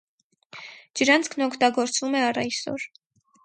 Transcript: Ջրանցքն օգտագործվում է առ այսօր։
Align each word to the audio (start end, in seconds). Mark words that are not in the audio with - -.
Ջրանցքն 1.01 1.47
օգտագործվում 1.49 2.19
է 2.23 2.27
առ 2.33 2.43
այսօր։ 2.49 2.91